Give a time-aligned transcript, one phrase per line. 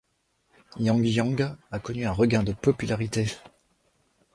[0.85, 3.27] Yang yang a connu un regain de popularité.